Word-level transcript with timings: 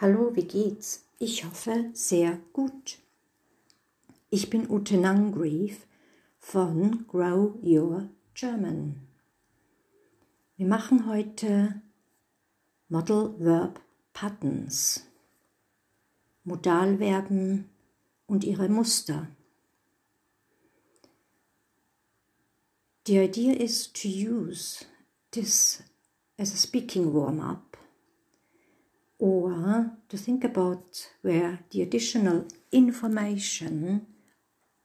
Hallo, 0.00 0.36
wie 0.36 0.44
geht's? 0.44 1.08
Ich 1.18 1.44
hoffe 1.44 1.90
sehr 1.92 2.38
gut. 2.52 2.98
Ich 4.30 4.48
bin 4.48 4.70
Ute 4.70 4.96
Nangrief 4.96 5.88
von 6.38 7.04
Grow 7.08 7.58
Your 7.64 8.08
German. 8.32 9.08
Wir 10.56 10.68
machen 10.68 11.08
heute 11.08 11.82
Model 12.88 13.34
Verb 13.40 13.80
Patterns, 14.12 15.04
Modalverben 16.44 17.68
und 18.28 18.44
ihre 18.44 18.68
Muster. 18.68 19.26
The 23.04 23.18
idea 23.18 23.52
is 23.52 23.92
to 23.94 24.06
use 24.06 24.84
this 25.32 25.82
as 26.36 26.54
a 26.54 26.56
speaking 26.56 27.12
warm 27.12 27.40
up 27.40 27.67
or 29.18 29.92
to 30.08 30.16
think 30.16 30.44
about 30.44 31.08
where 31.22 31.60
the 31.70 31.82
additional 31.82 32.46
information 32.72 34.06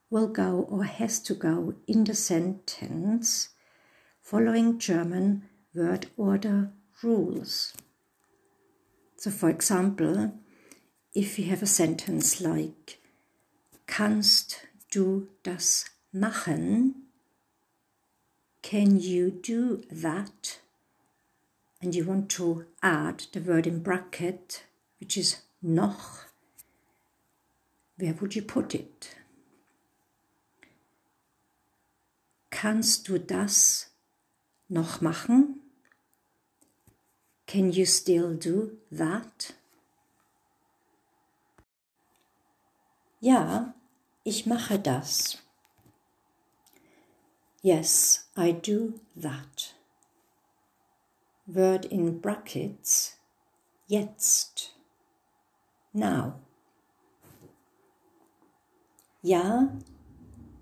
will 0.09 0.27
go 0.27 0.67
or 0.69 0.83
has 0.83 1.19
to 1.19 1.33
go 1.33 1.75
in 1.87 2.03
the 2.03 2.15
sentence 2.15 3.49
following 4.21 4.79
German 4.79 5.43
word 5.73 6.07
order 6.17 6.71
rules. 7.01 7.73
So, 9.17 9.31
for 9.31 9.49
example, 9.49 10.33
if 11.13 11.38
you 11.38 11.45
have 11.45 11.63
a 11.63 11.67
sentence 11.67 12.41
like 12.41 12.99
Kannst 13.85 14.67
du 14.89 15.27
das 15.43 15.85
machen? 16.11 17.09
Can 18.63 18.99
you 18.99 19.29
do 19.29 19.81
that? 19.91 20.62
And 21.83 21.93
you 21.93 22.05
want 22.05 22.29
to 22.29 22.65
add 22.81 23.25
the 23.33 23.41
word 23.41 23.67
in 23.67 23.79
bracket, 23.83 24.63
which 25.01 25.17
is 25.17 25.41
noch, 25.61 26.27
where 27.97 28.13
would 28.13 28.35
you 28.35 28.41
put 28.41 28.73
it? 28.73 29.17
Kannst 32.49 33.09
du 33.09 33.19
das 33.19 33.88
noch 34.69 35.02
machen? 35.02 35.59
Can 37.47 37.73
you 37.73 37.86
still 37.86 38.33
do 38.33 38.77
that? 38.89 39.53
Ja, 43.19 43.73
ich 44.23 44.45
mache 44.45 44.80
das. 44.80 45.39
Yes, 47.61 48.30
I 48.38 48.53
do 48.53 49.02
that. 49.17 49.72
Word 51.45 51.86
in 51.86 52.19
brackets 52.19 53.17
jetzt, 53.88 54.75
now. 55.94 56.39
Ja, 59.22 59.71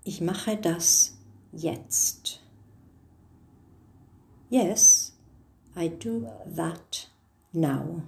ich 0.04 0.20
mache 0.20 0.56
das 0.56 1.16
jetzt. 1.52 2.40
Yes, 4.50 5.16
I 5.76 5.88
do 5.88 6.28
that 6.46 7.08
now. 7.52 8.02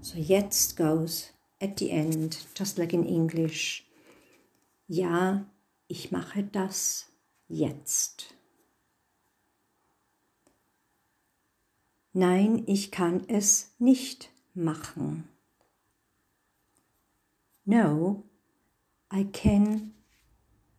So 0.00 0.18
jetzt 0.18 0.76
goes 0.76 1.32
at 1.60 1.78
the 1.78 1.90
end, 1.90 2.38
just 2.54 2.78
like 2.78 2.92
in 2.92 3.06
English. 3.06 3.86
Ja, 4.86 5.46
ich 5.88 6.10
mache 6.10 6.42
das 6.44 7.06
jetzt. 7.48 8.33
Nein, 12.16 12.62
ich 12.68 12.92
kann 12.92 13.24
es 13.26 13.74
nicht 13.80 14.30
machen. 14.54 15.28
No, 17.64 18.22
I 19.12 19.24
can 19.24 19.94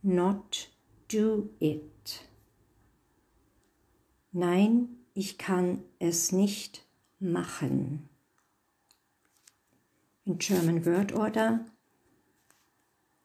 not 0.02 0.70
do 1.10 1.50
it. 1.60 2.22
Nein, 4.32 4.96
ich 5.14 5.38
kann 5.38 5.84
es 6.00 6.32
nicht 6.32 6.86
machen. 7.20 8.08
In 10.24 10.38
German 10.38 10.86
word 10.86 11.12
order, 11.12 11.66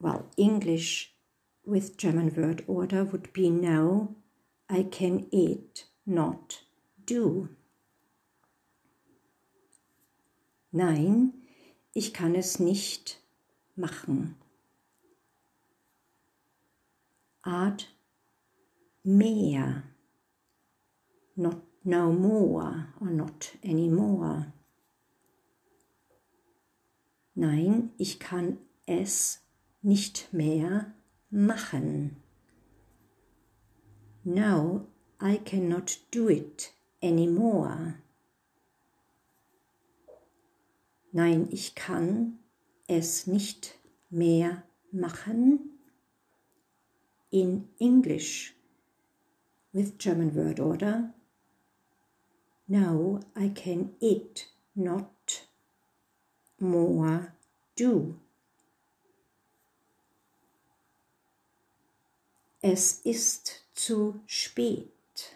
well, 0.00 0.24
English 0.36 1.14
with 1.64 1.96
German 1.96 2.34
word 2.36 2.64
order 2.66 3.04
would 3.04 3.32
be 3.32 3.50
no, 3.50 4.16
I 4.68 4.82
can 4.82 5.28
it 5.30 5.86
not 6.04 6.64
do. 7.06 7.50
Nein, 10.72 11.34
ich 11.92 12.14
kann 12.14 12.34
es 12.34 12.60
nicht 12.60 13.20
machen. 13.74 14.36
Art 17.42 17.88
mehr. 19.02 19.82
Not 21.34 21.62
no 21.82 22.12
more 22.12 22.86
or 23.00 23.10
not 23.10 23.58
anymore. 23.64 24.52
Nein, 27.34 27.90
ich 27.96 28.20
kann 28.20 28.58
es 28.86 29.40
nicht 29.82 30.32
mehr 30.32 30.92
machen. 31.30 32.22
No, 34.24 34.86
I 35.22 35.38
cannot 35.38 36.00
do 36.10 36.28
it 36.28 36.72
anymore. 37.02 37.94
Nein, 41.12 41.48
ich 41.50 41.74
kann 41.74 42.38
es 42.86 43.26
nicht 43.26 43.78
mehr 44.10 44.62
machen. 44.92 45.78
In 47.30 47.68
English 47.78 48.54
with 49.72 49.98
German 49.98 50.34
word 50.34 50.60
order. 50.60 51.12
No, 52.68 53.20
I 53.36 53.48
can 53.48 53.96
it 54.00 54.48
not 54.74 55.46
more 56.60 57.32
do. 57.76 58.16
Es 62.62 63.00
ist 63.04 63.64
zu 63.74 64.20
spät. 64.26 65.32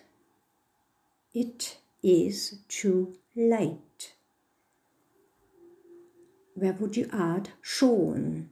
It 1.32 1.78
is 2.02 2.60
too 2.68 3.16
late 3.34 4.14
where 6.54 6.72
would 6.72 6.96
you 6.96 7.08
add 7.12 7.50
schon? 7.60 8.50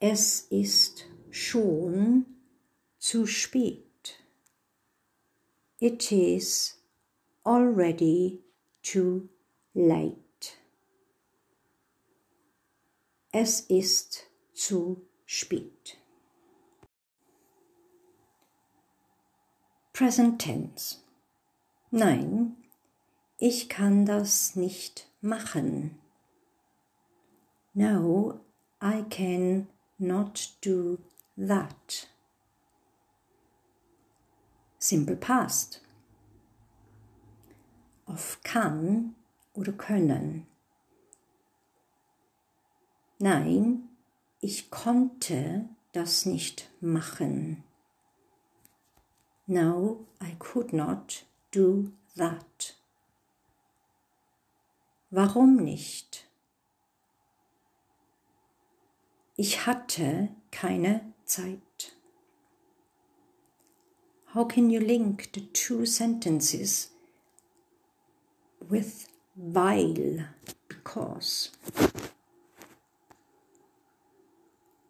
Es 0.00 0.46
ist 0.50 1.06
schon 1.30 2.26
zu 2.98 3.26
spät. 3.26 3.82
It 5.80 6.12
is 6.12 6.74
already 7.44 8.40
too 8.82 9.28
late. 9.74 10.16
Es 13.32 13.60
ist 13.68 14.24
zu 14.54 15.02
spät. 15.26 15.98
Present 19.92 20.40
tense. 20.40 20.96
Nein, 21.90 22.56
ich 23.38 23.68
kann 23.68 24.06
das 24.06 24.56
nicht 24.56 25.08
machen. 25.20 25.98
No, 27.74 28.40
I 28.82 29.02
can 29.10 29.68
not 29.98 30.56
do 30.64 30.98
that. 31.36 32.08
Simple 34.78 35.16
Past. 35.16 35.82
Auf 38.06 38.40
kann 38.42 39.14
oder 39.52 39.72
können. 39.72 40.46
Nein, 43.18 43.88
ich 44.40 44.70
konnte 44.70 45.68
das 45.92 46.24
nicht 46.24 46.70
machen. 46.80 47.64
No, 49.46 50.06
I 50.22 50.34
could 50.38 50.72
not 50.72 51.26
do 51.50 51.90
that. 52.16 52.76
Warum 55.10 55.56
nicht? 55.56 56.28
Ich 59.36 59.66
hatte 59.66 60.28
keine 60.50 61.12
Zeit. 61.24 61.96
How 64.34 64.46
can 64.46 64.70
you 64.70 64.80
link 64.80 65.28
the 65.34 65.46
two 65.52 65.86
sentences 65.86 66.90
with 68.60 69.06
weil, 69.36 70.28
because? 70.68 71.50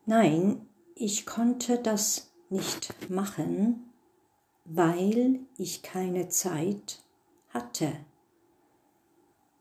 Nein, 0.06 0.66
ich 0.94 1.26
konnte 1.26 1.78
das 1.78 2.30
nicht 2.48 3.10
machen, 3.10 3.92
weil 4.64 5.40
ich 5.58 5.82
keine 5.82 6.28
Zeit 6.28 7.02
hatte. 7.50 7.92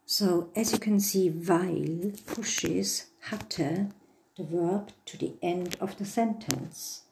So 0.05 0.49
as 0.55 0.71
you 0.71 0.79
can 0.79 0.99
see, 0.99 1.29
weil 1.29 2.11
pushes 2.27 3.07
hatte 3.29 3.89
the 4.37 4.43
verb 4.43 4.91
to 5.05 5.17
the 5.17 5.33
end 5.41 5.77
of 5.79 5.97
the 5.97 6.05
sentence. 6.05 7.03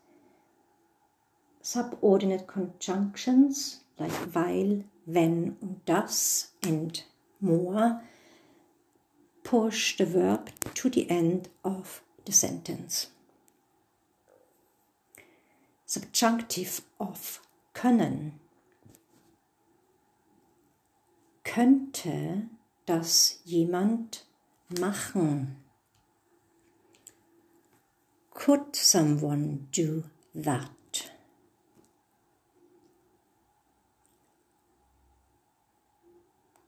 Subordinate 1.61 2.45
conjunctions 2.45 3.79
like 3.97 4.35
weil, 4.35 4.83
wenn 5.05 5.57
und 5.61 5.81
das 5.85 6.51
and 6.63 7.03
more 7.39 8.01
push 9.43 9.97
the 9.97 10.05
verb 10.05 10.51
to 10.75 10.89
the 10.89 11.09
end 11.09 11.49
of 11.63 12.03
the 12.25 12.31
sentence. 12.31 13.07
Subjunctive 15.85 16.81
of 16.99 17.41
können. 17.73 18.39
Könnte 21.43 22.49
das 22.85 23.39
jemand 23.45 24.25
machen? 24.79 25.57
Could 28.31 28.75
someone 28.75 29.67
do 29.71 30.03
that? 30.33 30.69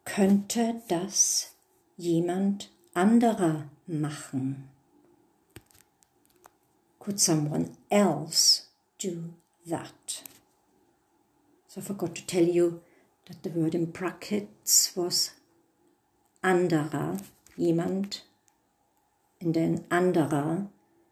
Könnte 0.05 0.81
das 0.87 1.55
jemand 1.97 2.71
anderer 2.93 3.69
machen? 3.85 4.69
Could 6.99 7.19
someone 7.19 7.75
else 7.89 8.67
do 8.97 9.33
that? 9.65 10.23
So 11.67 11.81
I 11.81 11.83
forgot 11.83 12.15
to 12.15 12.25
tell 12.25 12.45
you 12.47 12.81
that 13.25 13.43
the 13.43 13.49
word 13.49 13.75
in 13.75 13.91
brackets 13.91 14.95
was 14.95 15.31
anderer, 16.45 17.17
jemand, 17.57 18.21
and 19.41 19.55
then 19.55 19.83
anderer, 19.89 20.67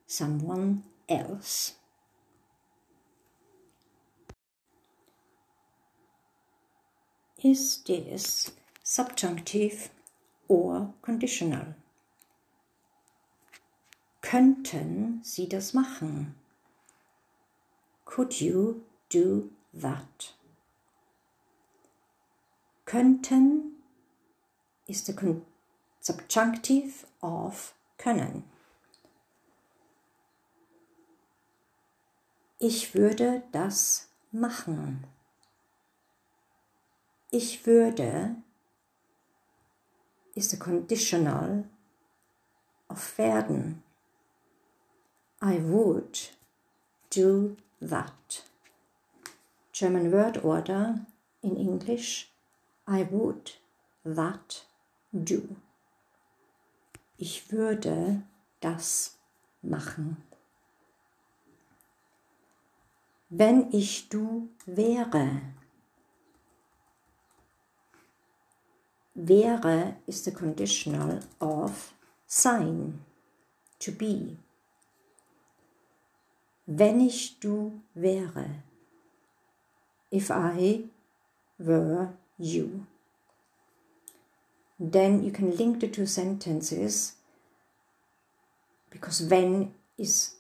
someone 0.05 0.83
else. 1.09 1.73
Is 7.43 7.79
this 7.87 8.51
subjunctive 8.83 9.89
or 10.47 10.93
conditional? 11.01 11.75
Könnten 14.21 15.19
Sie 15.23 15.49
das 15.49 15.73
machen? 15.73 16.35
Could 18.05 18.39
you 18.39 18.83
do 19.09 19.49
that? 19.73 20.35
Könnten 22.85 23.72
is 24.87 25.03
the 25.03 25.13
subjunctive 25.99 27.05
of 27.21 27.73
können. 27.97 28.43
Ich 32.59 32.93
würde 32.95 33.43
das 33.51 34.07
machen. 34.31 35.05
Ich 37.31 37.65
würde 37.65 38.35
is 40.35 40.49
the 40.49 40.57
conditional 40.57 41.65
of 42.89 43.17
werden. 43.17 43.83
I 45.41 45.57
would 45.59 46.31
do 47.09 47.57
that. 47.81 48.43
German 49.71 50.11
word 50.11 50.43
order 50.43 51.05
in 51.41 51.57
English 51.57 52.29
I 52.87 53.03
would 53.03 53.53
that 54.05 54.63
do. 55.13 55.41
Ich 57.17 57.51
würde 57.51 58.23
das 58.59 59.17
machen. 59.61 60.17
Wenn 63.29 63.71
ich 63.71 64.09
du 64.09 64.49
wäre. 64.65 65.41
Wäre 69.15 69.95
is 70.07 70.23
the 70.23 70.31
conditional 70.31 71.19
of 71.39 71.93
sein, 72.25 73.05
to 73.79 73.91
be. 73.91 74.37
Wenn 76.65 76.99
ich 76.99 77.39
du 77.39 77.79
wäre. 77.93 78.63
If 80.11 80.29
I 80.31 80.89
were 81.57 82.17
you. 82.37 82.85
Then 84.79 85.23
you 85.23 85.31
can 85.31 85.55
link 85.55 85.79
the 85.79 85.87
two 85.87 86.05
sentences 86.05 87.13
because 88.89 89.21
when 89.21 89.73
is 89.97 90.35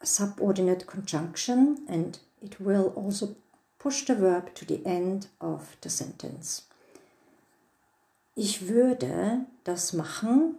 a 0.00 0.06
subordinate 0.06 0.86
conjunction 0.86 1.84
and 1.88 2.18
it 2.42 2.60
will 2.60 2.92
also 2.96 3.36
push 3.78 4.04
the 4.04 4.14
verb 4.14 4.54
to 4.54 4.64
the 4.64 4.84
end 4.86 5.26
of 5.40 5.76
the 5.80 5.90
sentence. 5.90 6.62
Ich 8.34 8.68
würde 8.68 9.46
das 9.64 9.92
machen, 9.92 10.56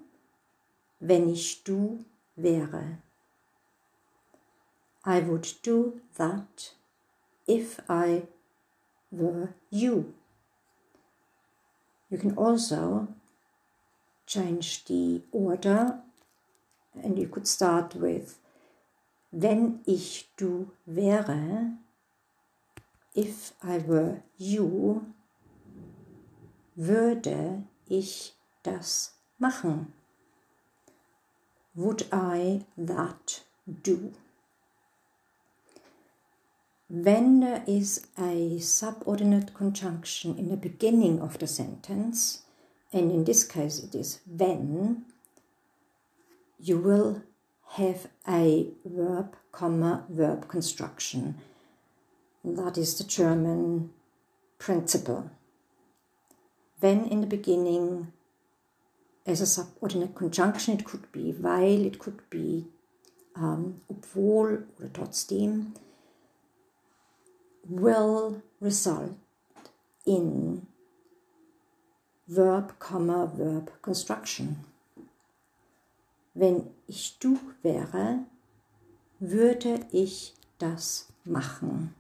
wenn 0.99 1.29
ich 1.29 1.63
du 1.63 2.05
wäre. 2.35 2.97
I 5.05 5.19
would 5.19 5.55
do 5.63 5.99
that 6.17 6.75
if 7.47 7.79
I 7.89 8.23
were 9.11 9.53
you. 9.69 10.13
You 12.13 12.19
can 12.19 12.37
also 12.37 13.07
change 14.27 14.85
the 14.85 15.23
order 15.31 15.97
and 17.03 17.17
you 17.17 17.27
could 17.27 17.47
start 17.47 17.95
with 17.95 18.37
wenn 19.31 19.79
ich 19.87 20.29
du 20.37 20.67
wäre, 20.85 21.71
if 23.15 23.53
I 23.63 23.79
were 23.79 24.21
you, 24.37 25.07
würde 26.75 27.63
ich 27.89 28.35
das 28.61 29.15
machen. 29.39 29.91
Would 31.73 32.05
I 32.11 32.67
that 32.77 33.41
do? 33.65 34.11
When 36.93 37.39
there 37.39 37.63
is 37.65 38.05
a 38.19 38.59
subordinate 38.59 39.55
conjunction 39.55 40.37
in 40.37 40.49
the 40.49 40.55
beginning 40.55 41.21
of 41.21 41.39
the 41.39 41.47
sentence, 41.47 42.43
and 42.91 43.11
in 43.11 43.23
this 43.23 43.43
case 43.43 43.79
it 43.79 43.95
is 43.95 44.19
when, 44.27 45.05
you 46.59 46.77
will 46.77 47.23
have 47.77 48.09
a 48.27 48.67
verb, 48.85 49.35
comma, 49.51 50.05
verb 50.07 50.47
construction. 50.47 51.39
That 52.43 52.77
is 52.77 52.95
the 52.99 53.05
German 53.05 53.89
principle. 54.59 55.31
When 56.79 57.05
in 57.05 57.21
the 57.21 57.27
beginning, 57.27 58.13
as 59.25 59.41
a 59.41 59.47
subordinate 59.47 60.13
conjunction, 60.13 60.75
it 60.75 60.85
could 60.85 61.11
be 61.11 61.31
weil, 61.31 61.87
it 61.87 61.97
could 61.97 62.29
be 62.29 62.67
um, 63.35 63.81
obwohl 63.89 64.59
oder 64.77 64.89
trotzdem, 64.93 65.73
will 67.67 68.41
result 68.61 69.15
in 70.05 70.67
verb, 72.27 72.79
comma, 72.79 73.25
verb 73.25 73.81
construction. 73.81 74.65
Wenn 76.33 76.69
ich 76.87 77.17
du 77.19 77.39
wäre, 77.61 78.25
würde 79.19 79.85
ich 79.91 80.33
das 80.57 81.07
machen. 81.23 81.95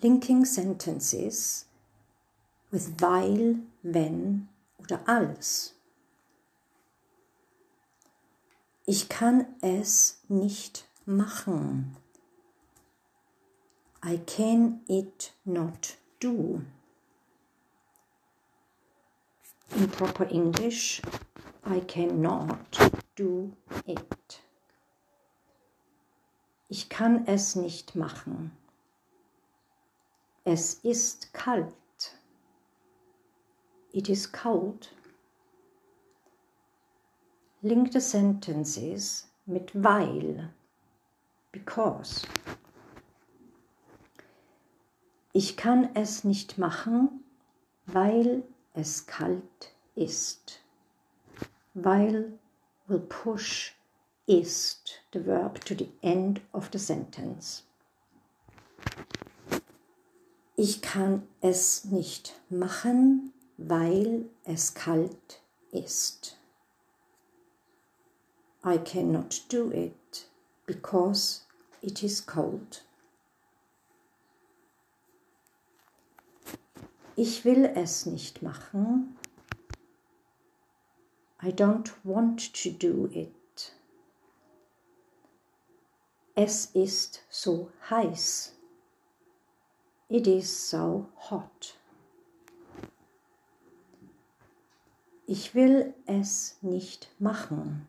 Linking 0.00 0.44
sentences 0.44 1.66
with 2.70 2.92
weil, 2.98 3.60
wenn 3.82 4.48
oder 4.78 5.08
als. 5.08 5.73
Ich 8.86 9.08
kann 9.08 9.46
es 9.62 10.20
nicht 10.28 10.86
machen. 11.06 11.96
I 14.04 14.18
can 14.18 14.82
it 14.86 15.32
not 15.46 15.96
do. 16.20 16.60
In 19.74 19.88
proper 19.90 20.26
English, 20.30 21.00
I 21.64 21.80
cannot 21.80 22.58
do 23.16 23.56
it. 23.86 24.42
Ich 26.68 26.90
kann 26.90 27.26
es 27.26 27.56
nicht 27.56 27.96
machen. 27.96 28.52
Es 30.44 30.74
ist 30.82 31.32
kalt. 31.32 31.72
It 33.92 34.10
is 34.10 34.30
cold. 34.30 34.90
Link 37.66 37.92
the 37.94 38.00
sentences 38.00 39.26
mit 39.46 39.70
weil, 39.72 40.50
because. 41.50 42.26
Ich 45.32 45.56
kann 45.56 45.88
es 45.94 46.24
nicht 46.24 46.58
machen, 46.58 47.24
weil 47.86 48.42
es 48.74 49.06
kalt 49.06 49.72
ist. 49.94 50.60
Weil 51.72 52.38
will 52.86 53.00
push 53.00 53.72
ist 54.26 55.00
the 55.14 55.24
verb 55.24 55.64
to 55.64 55.74
the 55.74 55.88
end 56.02 56.42
of 56.52 56.68
the 56.70 56.78
sentence. 56.78 57.64
Ich 60.54 60.82
kann 60.82 61.26
es 61.40 61.86
nicht 61.86 62.34
machen, 62.50 63.32
weil 63.56 64.26
es 64.44 64.74
kalt 64.74 65.40
ist. 65.72 66.36
I 68.66 68.78
cannot 68.78 69.40
do 69.50 69.70
it 69.70 70.24
because 70.64 71.42
it 71.82 72.02
is 72.02 72.22
cold. 72.22 72.80
Ich 77.14 77.44
will 77.44 77.66
es 77.66 78.06
nicht 78.06 78.42
machen. 78.42 79.18
I 81.42 81.50
don't 81.50 81.92
want 82.04 82.54
to 82.54 82.70
do 82.70 83.10
it. 83.12 83.74
Es 86.34 86.70
ist 86.74 87.20
so 87.28 87.70
heiß. 87.90 88.52
It 90.08 90.26
is 90.26 90.48
so 90.70 91.10
hot. 91.30 91.76
Ich 95.26 95.54
will 95.54 95.92
es 96.06 96.56
nicht 96.62 97.08
machen. 97.18 97.86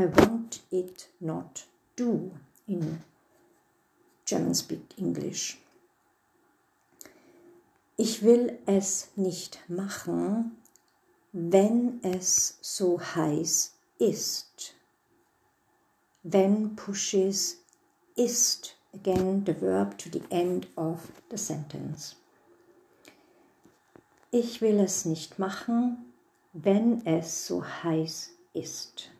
I 0.00 0.06
want 0.06 0.60
it 0.70 1.08
not 1.20 1.64
do 1.94 2.32
in 2.66 3.00
German 4.24 4.54
speak 4.54 4.94
English. 4.96 5.58
Ich 7.98 8.22
will 8.22 8.58
es 8.64 9.10
nicht 9.16 9.58
machen, 9.68 10.56
wenn 11.32 12.00
es 12.02 12.56
so 12.62 12.98
heiß 12.98 13.74
ist. 13.98 14.74
Wenn 16.22 16.76
pushes 16.76 17.58
ist, 18.16 18.74
again 18.94 19.44
the 19.44 19.52
verb 19.52 19.98
to 19.98 20.08
the 20.08 20.22
end 20.30 20.66
of 20.76 21.12
the 21.28 21.36
sentence. 21.36 22.16
Ich 24.30 24.62
will 24.62 24.80
es 24.80 25.04
nicht 25.04 25.38
machen, 25.38 26.14
wenn 26.54 27.04
es 27.04 27.46
so 27.46 27.62
heiß 27.62 28.30
ist. 28.54 29.10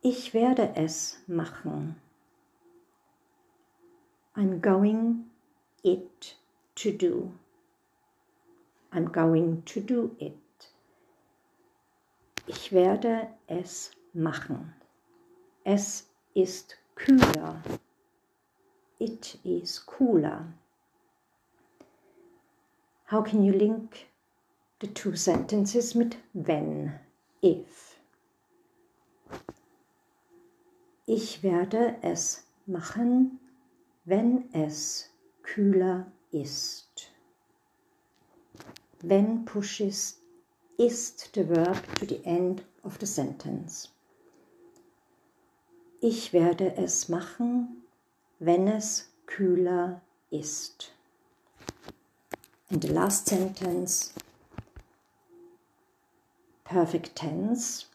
Ich 0.00 0.32
werde 0.32 0.74
es 0.76 1.18
machen 1.26 1.96
I'm 4.38 4.60
going 4.60 5.24
it 5.82 6.36
to 6.76 6.92
do. 6.92 7.32
I'm 8.92 9.10
going 9.10 9.62
to 9.62 9.80
do 9.80 10.14
it. 10.20 10.70
Ich 12.46 12.70
werde 12.70 13.30
es 13.48 13.90
machen. 14.14 14.74
Es 15.64 16.06
ist 16.34 16.76
kühler. 16.94 17.60
It 19.00 19.40
is 19.42 19.80
cooler. 19.84 20.46
How 23.06 23.20
can 23.20 23.42
you 23.42 23.52
link 23.52 24.06
the 24.80 24.86
two 24.86 25.16
sentences 25.16 25.96
mit 25.96 26.16
wenn, 26.32 26.92
if? 27.42 27.87
Ich 31.10 31.42
werde 31.42 31.96
es 32.02 32.44
machen, 32.66 33.40
wenn 34.04 34.52
es 34.52 35.08
kühler 35.42 36.12
ist. 36.32 37.10
When 39.00 39.46
pushes 39.46 40.20
ist 40.76 41.30
the 41.34 41.48
verb 41.48 41.82
to 41.94 42.04
the 42.04 42.22
end 42.26 42.62
of 42.82 42.98
the 43.00 43.06
sentence. 43.06 43.88
Ich 46.02 46.34
werde 46.34 46.76
es 46.76 47.08
machen, 47.08 47.84
wenn 48.38 48.68
es 48.68 49.08
kühler 49.24 50.02
ist. 50.28 50.92
And 52.68 52.84
the 52.84 52.92
last 52.92 53.26
sentence, 53.26 54.12
perfect 56.64 57.16
tense. 57.16 57.86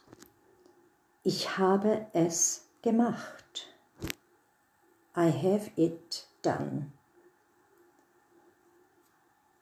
Ich 1.22 1.60
habe 1.60 2.08
es 2.14 2.64
gemacht. 2.84 3.68
I 5.16 5.30
have 5.30 5.72
it 5.76 6.28
done. 6.44 6.92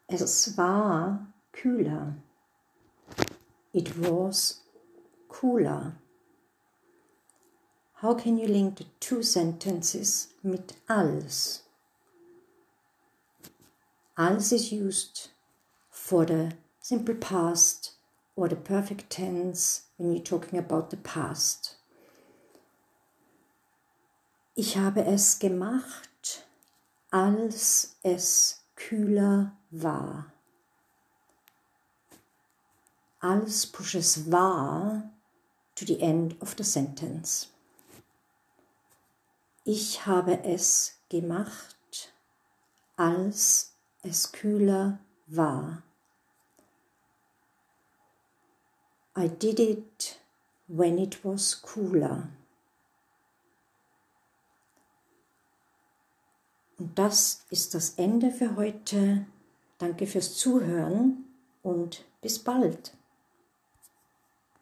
Es 0.07 0.57
war 0.57 1.27
kühler. 1.53 2.15
It 3.71 3.97
was 3.97 4.61
cooler. 5.29 5.93
How 8.01 8.15
can 8.15 8.37
you 8.37 8.47
link 8.47 8.77
the 8.77 8.85
two 8.99 9.21
sentences 9.21 10.33
mit 10.43 10.73
als? 10.89 11.61
Als 14.17 14.51
is 14.51 14.71
used 14.71 15.29
for 15.89 16.25
the 16.25 16.53
simple 16.81 17.15
past 17.15 17.93
or 18.35 18.49
the 18.49 18.55
perfect 18.55 19.09
tense 19.09 19.83
when 19.97 20.11
you're 20.11 20.23
talking 20.23 20.57
about 20.57 20.89
the 20.89 20.97
past. 20.97 21.77
Ich 24.53 24.77
habe 24.77 25.05
es 25.05 25.39
gemacht, 25.39 26.45
als 27.09 27.95
es 28.03 28.61
kühler 28.75 29.57
war. 29.69 30.33
Als 33.21 33.65
pushes 33.65 34.29
war 34.29 35.09
to 35.75 35.85
the 35.85 36.01
end 36.01 36.41
of 36.41 36.53
the 36.57 36.65
sentence. 36.65 37.47
Ich 39.63 40.05
habe 40.05 40.43
es 40.43 40.97
gemacht, 41.07 42.11
als 42.97 43.71
es 44.03 44.33
kühler 44.33 44.99
war. 45.27 45.83
I 49.15 49.29
did 49.29 49.59
it 49.59 50.19
when 50.67 50.97
it 50.97 51.23
was 51.23 51.61
cooler. 51.61 52.27
Und 56.81 56.97
das 56.97 57.45
ist 57.51 57.75
das 57.75 57.91
Ende 57.97 58.31
für 58.31 58.55
heute. 58.55 59.27
Danke 59.77 60.07
fürs 60.07 60.35
Zuhören 60.35 61.25
und 61.61 62.05
bis 62.21 62.39
bald. 62.39 62.93